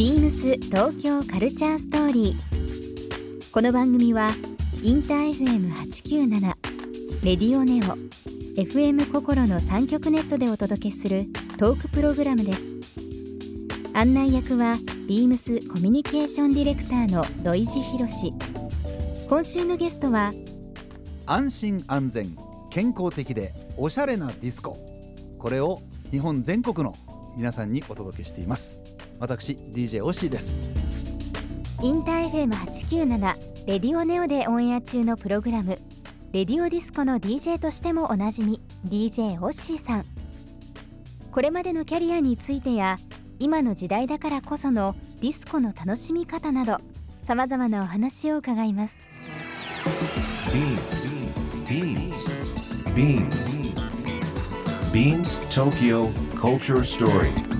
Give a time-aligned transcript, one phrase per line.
[0.00, 3.50] ビームス東京カルチャーストーリー。
[3.52, 4.30] この番組は
[4.82, 6.40] インター FM897
[7.22, 7.98] レディオネオ
[8.58, 11.26] FM 心の三極ネットでお届けする
[11.58, 12.70] トークプログラムです。
[13.92, 18.32] 案内役はビームスコミュニケーションディレクターの土井博志。
[19.28, 20.32] 今週のゲストは
[21.26, 22.38] 安心安全
[22.70, 24.78] 健康的でおしゃれなディスコ
[25.38, 26.94] これを日本全国の
[27.36, 28.82] 皆さんにお届けしています
[29.20, 30.62] 私 DJ OSSHY です
[31.82, 35.78] インター FM897 Radio NEO でオンエア中のプログラム
[36.32, 40.04] RADIO DISCO の DJ としてもおなじみ DJ OSSHY さん
[41.30, 42.98] これまでのキャリアについてや
[43.38, 46.78] 今の時代だからこそのディスコの楽しみ方など
[47.22, 49.00] さまざまなお話を伺います
[50.50, 51.14] Beams.
[52.96, 53.60] Beams.
[54.92, 57.59] Beams Tokyo Culture Story.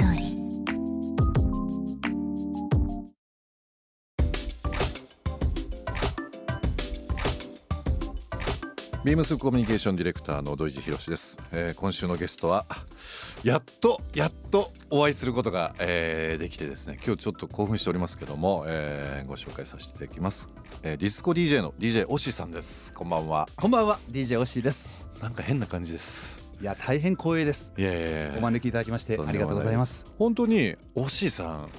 [9.11, 12.63] ビームスコミュニケーションディレクターの土井博志です、えー今週のゲストは
[13.43, 16.97] やっとやっとお会いすることが、えーできてですね。
[17.05, 20.49] 今日ちょっと興奮しておりますけども、えーご紹介させていただきます、
[20.83, 22.93] えーディスコ DJ の DJ オッシーさんです。
[22.93, 23.49] こんばんは。
[23.57, 23.99] こんばんは。
[24.09, 24.89] DJ オッシーです。
[25.21, 26.41] なんか変な感じです。
[26.61, 27.73] いや大変光栄です。
[27.77, 28.37] いやいや。
[28.37, 30.07] お招きいただきましてありがとうございます。
[30.19, 31.69] 本当にオッシーさん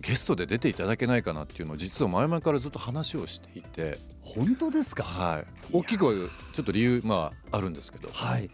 [0.00, 3.98] ゲストで出ていただけないかなっていうのを実は前々からずっと話をしていて。
[4.22, 5.02] 本当ですか？
[5.02, 5.46] はい。
[5.72, 6.12] 大きくは
[6.52, 8.10] ちょっと理由まああるんですけど。
[8.12, 8.50] はい。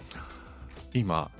[0.92, 1.30] 今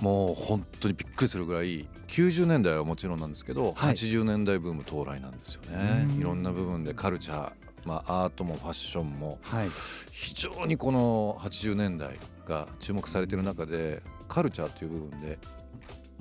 [0.00, 3.94] もう本当にびっくりするぐらい90年代はもちろんなんですけど、はい。
[3.94, 6.04] 80年代ブーム到来なんですよね。
[6.04, 6.18] うん。
[6.18, 7.52] いろんな部分でカルチャー、
[7.86, 9.68] まあ、アートもファッションもはい。
[10.10, 15.38] 非常にこの80年代が注目されている中でカルチャーという部分で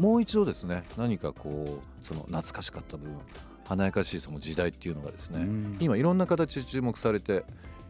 [0.02, 3.18] もう一度ですね何かこうその懐かしかった部分
[3.66, 5.78] 華やかしいその時代っていうのがですねうん。
[5.80, 7.46] 今いろんな形で注目されて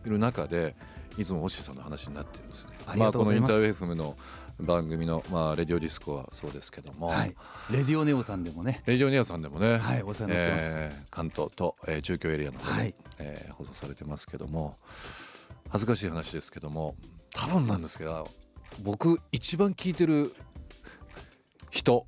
[0.06, 0.76] いる中で
[1.18, 2.74] いつもオッシーさんの話になってるんですね。
[2.86, 3.54] ありがとうございます。
[3.54, 4.16] あ、このインターウェフムの
[4.60, 7.36] 番組の、まあ、レディオディスコはそうですけども、はい。
[7.72, 8.82] レディオネオさんでもね。
[8.86, 10.78] レディオニアさんでもね、はいお世話になってます。
[10.80, 12.96] えー関東と、えー中京エリアの方で、はい。
[13.20, 14.76] えー放送されてますけども
[15.70, 16.96] 恥ずかしい話ですけども
[17.34, 18.30] 多分なんですけど
[18.82, 20.34] 僕一番聞いてる
[21.72, 22.06] 人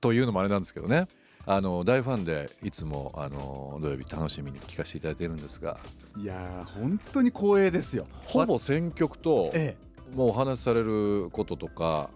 [0.00, 1.06] というのもあれなんですけどね。
[1.46, 5.78] あの大ファンでいつもあの土曜日楽しみに聞かせていただいているんですが。
[6.18, 8.06] いやー本当に光栄ですよ。
[8.24, 9.76] ほぼ選曲とえ
[10.14, 12.10] もうお話しされることとか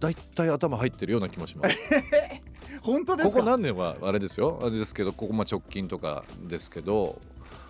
[0.00, 1.94] 大体頭入ってるような気もします。
[1.94, 2.42] え
[2.82, 3.34] 本当ですか？
[3.34, 4.58] ここ何年はあれですよ。
[4.60, 7.20] あれですけどここまあ直近とかですけど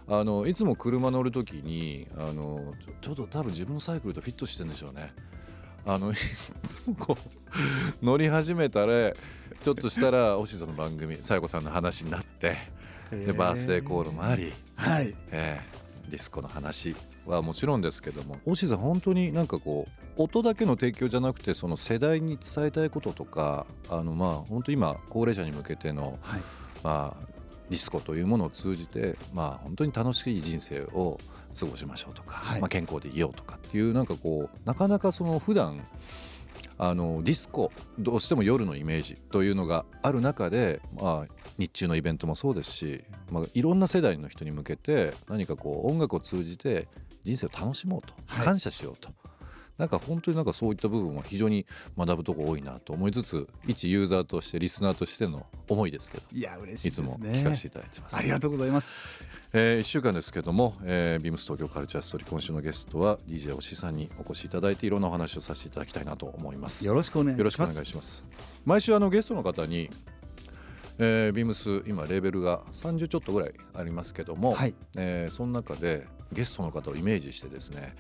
[0.09, 5.13] あのいつも車乗る時にあのちょちょっと多分自分のサイクルとフィットしてるんでしょうね。
[5.87, 7.19] あの いつもこ
[8.01, 9.13] う乗り始めたら
[9.63, 12.57] ちょっとしたらおしさんの番組さやこさんの話になって
[13.11, 15.15] でバースデーコールもあり、はい。
[15.31, 16.95] えーディスコの話
[17.27, 19.87] はもちろんですけどもオシさん本当になんかこ
[20.19, 26.41] う音だけの提供じゃなくてその世代に伝えたいこととかあのまあ本当今高齢者に向けてのはい。
[26.83, 27.32] まあ
[27.73, 31.19] ディスコというものを通じてまあ本当に楽しい人生を
[31.59, 35.83] 過ごしましょうとか、はいまあ健康でいようとかっていうなんかこうなかなかその普段
[36.77, 46.89] あのディスコどうしても夜のイメージというのがある中で、まあ、日中のイベントもそうですし、まあ、いろんな世代の人に向けて何かこう音楽を通じて
[47.23, 49.09] 人生を楽しもうと、はい感謝しようと。
[49.79, 51.67] なんか本当になんかそういった部分は非常に
[51.97, 58.17] 学ぶとこ多いなと思いつつ一ユーザーとしてリスナーとしての思いですけどいや嬉しいいつもですね聞かせていただいてます。
[58.17, 66.87] ありがとうございますえー、1週間ですけども、えー、ビームス東京カルチャーストーリー今週のゲストは DJ おしさんにお越しいただいていろんなお話をさせていただきたいなと思います。
[66.87, 68.25] よろしくお願いしますよろしくお願いします。
[68.65, 69.91] 毎週あのゲストの方に、
[70.99, 77.95] えー、ビームス今レーベルが30ちょっとぐらいありますけども、はいえーその中でゲストの方をイメージしてですね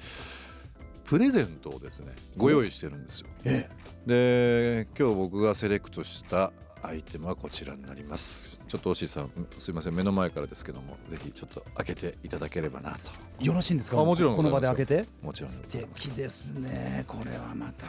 [1.12, 3.29] プレゼントをですねご用意してるんですよ。
[3.44, 3.69] え
[4.06, 8.62] で今日僕がセレクトしたアイテムはこちらになります。
[8.67, 13.12] ちょっとおしいさんすいません目の前からですけどもぜひちょっと開けていただければなと。
[13.44, 14.00] よろしいんですか？
[14.00, 15.05] あもちろんこの場で開けて？
[15.20, 17.05] もちろん素敵ですね。
[17.06, 17.88] これはまた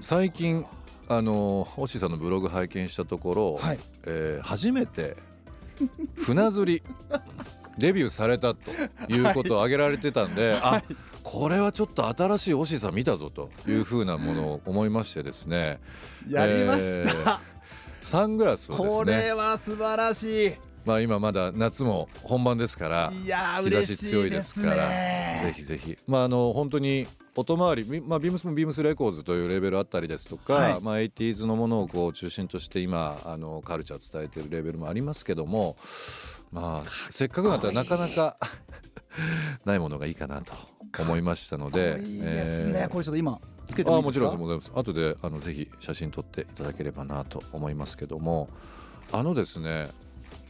[0.00, 0.66] 最近
[1.08, 3.78] あのおしいさんのブログ拝見したところ、はい。
[4.04, 5.16] えー初めて
[6.16, 6.82] 船釣り
[7.78, 8.70] デビューされたと
[9.08, 10.82] いうことを挙げられてたんで、あ
[11.30, 15.78] これはちょっと新しいオシーさん見たぞというふうなものを思いましてですね。
[16.26, 17.38] やりました、えー
[18.00, 20.54] サングラスをですこねれは素晴らしい。
[20.86, 25.98] まあ今まだ夏も本番ですからいや嬉し強いいですからぜひぜひ。
[26.06, 30.80] まああの本当に音回り、みまあ、ビームスもビームスレコーズというレベルあったりですとか、はい。
[30.80, 35.76] まあ、80s のものをこう中心として今あのカルチャー伝えてるレベルもありますけども
[36.52, 38.36] まあせっかくだったらなかなか
[39.66, 40.54] ないものがいいかなと
[40.98, 42.88] 思いましたのでいいですね、えー。
[42.88, 44.26] これちょっと今つけてもいいですか？
[44.28, 48.48] あもちろんです後であのぜひ写真撮っていただければなと思いますけども。
[49.10, 49.88] あのですね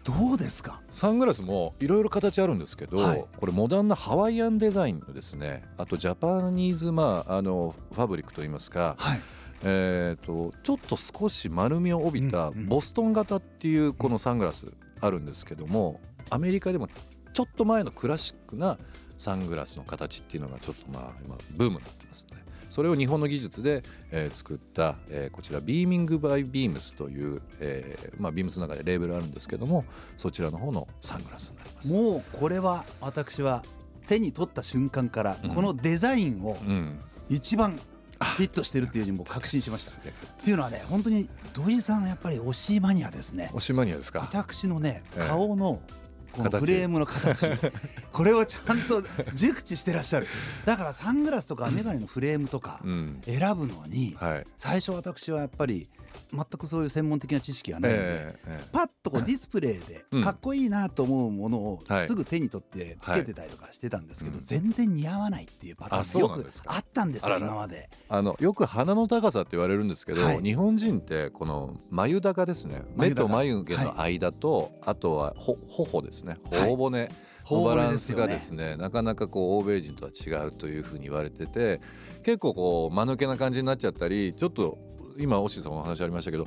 [0.02, 0.80] どうですか？
[0.90, 3.24] サングラスもいろいろ形あるんですけど、はい。
[3.36, 9.20] これモダンなハワイアンデザインのですねあとジャパニーズ、まあ、あのファブリックといいますか、はい。
[9.62, 16.00] えー、とちょっと少し丸みを帯びたボストン型っていうこのサングラスあるんですけども
[16.30, 16.88] アメリカでも
[17.32, 18.78] ちょっと前のクラシックな
[19.18, 22.38] サングラスの形っていうのがちょっとまあ今ブームになってますね。
[22.70, 29.84] それを日本の技術で、えー作った、えーこちらビーミングバイビームスという、えーまあ、ビームスの中でレーベルあるんですけども
[30.16, 31.92] そちらの方のサングラスになります。
[31.92, 33.64] もうこれは私は
[34.06, 37.78] 手に取った瞬間からうんこのデザインをうん、一番
[38.20, 40.00] フィットしてるっていうにもう確信しました。
[40.00, 40.12] っ
[40.42, 43.50] ていうのはね本当に土井さんはやっぱり推しマニアですね。
[43.54, 44.20] おしマニアですか。
[44.20, 45.97] 私のねええ顔のこの形
[46.44, 47.46] フレームの形。
[48.12, 49.02] これをちゃんと
[49.34, 50.26] 熟知してらっしゃる。
[50.64, 54.46] だからサングラスとか眼鏡のフレームとかうん、選ぶのにはい。
[54.56, 55.88] 最初私はやっぱり
[56.32, 60.20] 全くそういう専門的な知識がないので、えええパッとこうディスプレイうん。
[60.20, 62.06] でかっこいいなと思うものをはい。
[62.06, 67.90] すぐ手に取ってつけてたりとかしてたんですけど、はい全然似合わないっていうパタあーンがよくあったんですよ今まで。
[68.08, 70.42] あのよく鼻の高さって言われるんですけど、はい。
[70.42, 72.82] 日本人ってこの眉高ですね。
[72.96, 77.10] 目と眉毛の間と、あとはほ頬ですね頬骨
[77.50, 81.80] のバランスがですねなかなかこう欧米人とは違うというふうに言われてて
[82.22, 84.78] 結構こう間抜けな感じになっちゃったりちょっと
[85.18, 86.46] 今オッシーさんもお話ありましたけど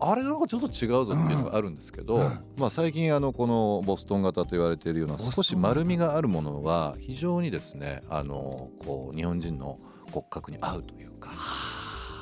[0.00, 2.22] あれなんかちょっと違うぞっていうのがあるんですけど、うん。
[2.22, 9.78] うんまあ、最近あのこのボストン型と言われているような少し丸みがあるものは非常にですねあのこう日本人の
[10.10, 11.30] 骨格に合うというか。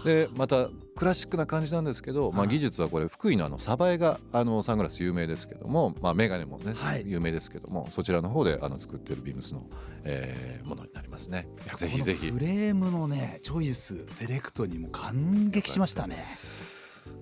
[0.05, 7.05] でまたクラシックな感じなんですけど、まあ、はい技術はこれ福井のあのサバエがあのサングラス有名ですけども、まあ、メガネもね、はい。
[7.07, 9.65] 有名ですけどもそちらの方であの作っているビームスの、
[10.05, 11.47] えーものになりますね。
[11.77, 12.31] ぜひぜひ。
[12.31, 16.17] フレームのねチョイスセレクトにも感激しましたね。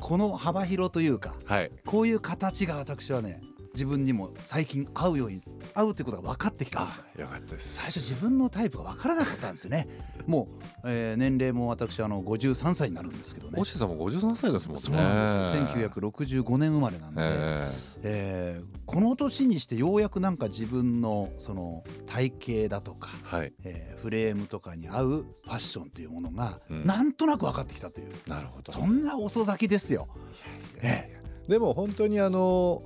[0.01, 1.71] この幅広というかはい。
[1.85, 3.41] こういう形が私はね
[3.75, 5.43] 自分にも最近合うように
[5.75, 7.05] 合うということが分かってきたんですよ。
[7.19, 7.77] あよかったです。
[7.77, 9.89] 最初自分のタイプが分からなかったんですよね。
[10.27, 10.49] も
[10.85, 13.59] う、えー年齢も私あの53歳になるんですけどね。
[13.59, 14.81] 星さんも53歳ですもんね。
[14.81, 17.67] そうなんですよ1965年生まれなんで、え
[18.03, 18.61] え。
[18.63, 22.33] ーこの年にしてようやくなんか自分のその体
[22.67, 23.53] 型だとか、ーはい。
[23.65, 26.85] えーフレームとかに合うファッションというものが、うん。
[26.85, 28.13] なんとなく分かってきたという。
[28.29, 28.71] なるほど。
[28.73, 30.09] そんな遅咲きですよ。
[30.83, 32.83] えでも本当にあの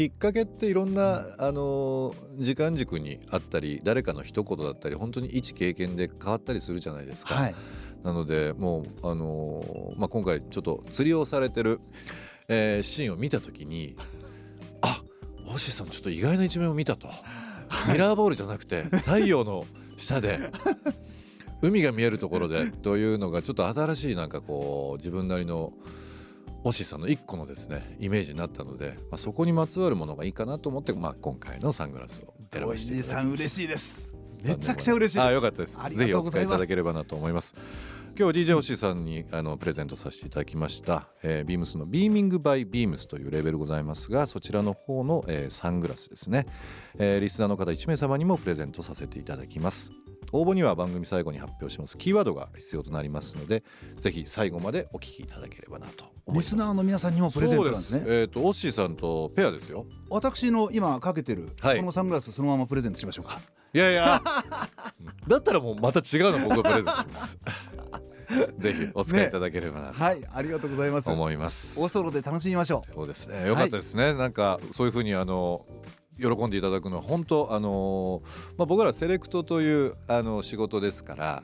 [0.00, 7.34] きっかけっていろんなあの時間軸にあったり誰かの一言だったり本当に一経験で変わったりするじゃないですか。
[7.34, 7.54] はい、
[8.02, 11.80] なのでもうあのまあ、今回ちょっと釣りをされてる、
[12.48, 13.94] えーシーンを見た時に
[14.80, 15.02] あ
[15.46, 17.06] オッシーさんちょっと意外な一面を見たと
[17.92, 19.66] ミラーボールじゃなくて太陽の
[19.98, 20.38] 下で
[21.60, 25.74] 海が見えるところでというのがちょっと新しいなんかこう自分なりの
[26.62, 34.16] オッシーさんの一個のですねイメージになったので、まあ、そこにまつわるものがいいかなと思って、まあ、今回のサングラスを選おばせていただきま嬉しいです。
[34.42, 35.26] めちゃくちゃ嬉しいです。
[35.26, 35.78] あよかったです。
[35.96, 37.54] ぜひお使いいただければなと思います。
[38.18, 46.46] 今日 DJ オッシーさんにあのプレゼントさせていただきました、えー、ビームスのビーミングバイビームスというレベルございますがそちらの方の、えーサングラスですね、
[46.98, 49.92] えーリスナーの方1名様にもプレゼントさせていただきます
[50.32, 51.98] 応募には番組最後に発表します。
[51.98, 53.62] キーワードが必要となりますので
[54.00, 56.38] ぜひ最後までお聞きいただければなと思います。
[56.40, 58.04] リスナーの皆さんにもプレゼントなんですね。
[58.06, 59.86] えっ、とオッシーさんとペアですよ。
[60.08, 61.78] 私の今かけてるはい。
[61.78, 63.40] このサングラスそのままプレゼントしましょうか。
[63.72, 64.20] いやいや。
[65.28, 67.38] だったらもうまた違うの僕がプレゼントします。
[68.58, 71.10] ぜひお使いいただければなとはい、ありがとうございます。
[71.10, 72.94] 思います、おソロで楽しみましょう。
[72.94, 73.46] そうですね。
[73.46, 75.66] よかったですね、なんかそういうふうにあの
[76.20, 78.22] 喜んでいただくのは本当あの、
[78.58, 81.42] まあ、僕らセレクトというあの仕事ですから、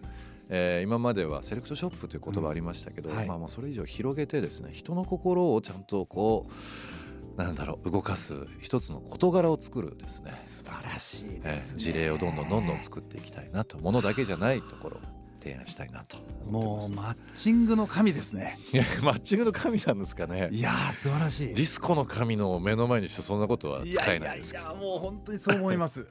[0.49, 11.79] えー今まではセレクトショップという言葉ありましたけど、うんはいまあ、もうそれ以上広げてですね人の心をちゃんとこうなんだろう動かす一つの事柄を作るですね、素晴らしいえーです、ね。
[11.81, 15.01] 事例をどんどんどんどん作っていきたいなとものだけじゃないところ
[15.47, 16.19] 提案したいなと
[16.51, 18.59] もうマッチングの神ですね。
[18.73, 20.49] いやマッチングの神なんですかね。
[20.51, 21.55] いやー素晴らしい。
[21.55, 24.65] ディスコの神の目の前にしてそんなことは使いやいやいえないですけど。
[24.65, 26.11] やもう本当にそう思います。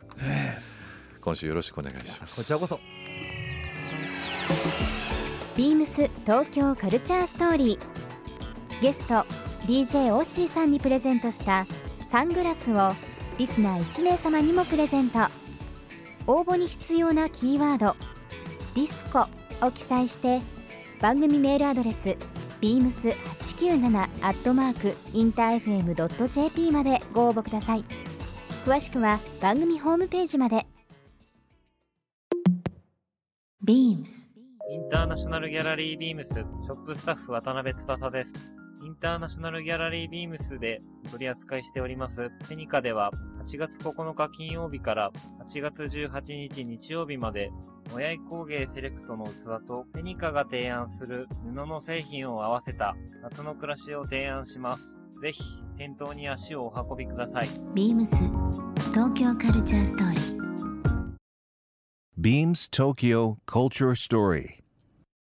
[1.20, 2.38] 今週よろしくお願いします。
[2.38, 2.80] こちらこそ。
[5.58, 8.82] ビームス東京カルチャーストーリー。
[8.82, 9.26] ゲスト
[9.66, 11.66] DJ オッシーさんにプレゼントした
[12.06, 12.92] サングラスを
[13.38, 15.20] リスナー1名様にもプレゼント。
[16.28, 17.96] 応募に必要なキーワード
[18.76, 19.28] 「ディスコ」
[19.66, 20.42] を記載して
[21.02, 22.10] 番組メールアドレス
[22.62, 27.84] beams897 アットマークインター FM.jp までご応募ください。
[28.66, 30.66] 詳しくは番組ホームページまで。
[33.64, 34.32] BEAMS
[34.72, 36.34] インターナショナルギャラリービームス。
[36.34, 38.34] ショップスタッフ渡辺翼です。
[38.84, 42.30] インターナショナルギャラリービームスで取り扱いしております。
[42.50, 43.12] ペニカでは
[43.46, 45.12] 8月9日金曜日から
[45.48, 47.52] 8月18日日曜日まで
[47.94, 54.98] 親井工芸セレクトの器とペニカが提案する布の製品を合わせた夏の暮らしを提案します。
[55.22, 55.44] ぜひ
[55.78, 57.48] 店頭に足をお運びください。
[57.74, 58.06] BEAMS
[58.94, 60.36] 東京カルチャーストーリー
[62.18, 64.64] Beams Tokyo Culture Story.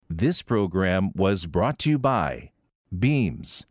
[0.10, 2.52] This program was brought to you by
[2.92, 3.66] Beams.